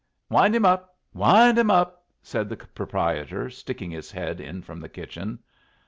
"Wind 0.31 0.55
him 0.55 0.65
up! 0.65 0.97
Wind 1.13 1.59
him 1.59 1.69
up!" 1.69 2.03
said 2.23 2.49
the 2.49 2.57
proprietor, 2.57 3.51
sticking 3.51 3.91
his 3.91 4.09
head 4.11 4.39
in 4.41 4.63
from 4.63 4.79
the 4.79 4.89
kitchen. 4.89 5.37